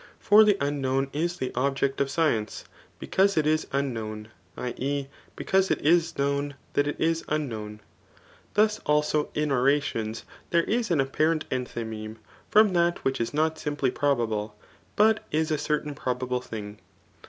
For 0.19 0.43
the 0.43 0.57
unknown 0.59 1.11
is 1.13 1.37
the 1.37 1.53
object 1.53 2.01
of 2.01 2.09
science, 2.09 2.65
because 2.97 3.37
it 3.37 3.45
is 3.45 3.67
unknown, 3.71 4.29
[i. 4.57 4.73
e. 4.75 5.09
because 5.35 5.69
it 5.69 5.79
is 5.81 6.17
known 6.17 6.55
that 6.73 6.87
it 6.87 6.99
is 6.99 7.23
unknown.^ 7.29 7.81
Thus 8.55 8.79
also 8.79 9.29
in 9.35 9.51
orations 9.51 10.25
there 10.49 10.63
is 10.63 10.89
an 10.89 10.99
apparent 11.01 11.47
enthymeme^ 11.49 12.17
fo»n 12.49 12.73
that 12.73 13.05
which 13.05 13.21
is 13.21 13.31
not 13.31 13.59
simply 13.59 13.91
probable, 13.91 14.55
but 14.95 15.23
is 15.31 15.51
a 15.51 15.59
certain 15.59 15.93
probable 15.93 16.41
thing. 16.41 16.79